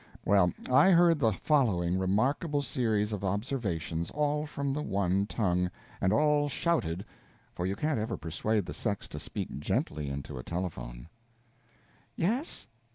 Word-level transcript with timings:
Well, 0.25 0.51
I 0.67 0.89
heard 0.89 1.19
the 1.19 1.31
following 1.31 1.99
remarkable 1.99 2.63
series 2.63 3.13
of 3.13 3.23
observations, 3.23 4.09
all 4.09 4.47
from 4.47 4.73
the 4.73 4.81
one 4.81 5.27
tongue, 5.27 5.69
and 6.01 6.11
all 6.11 6.49
shouted 6.49 7.05
for 7.53 7.67
you 7.67 7.75
can't 7.75 7.99
ever 7.99 8.17
persuade 8.17 8.65
the 8.65 8.73
sex 8.73 9.07
to 9.09 9.19
speak 9.19 9.59
gently 9.59 10.09
into 10.09 10.39
a 10.39 10.43
telephone: 10.43 11.07
Yes? 12.15 12.67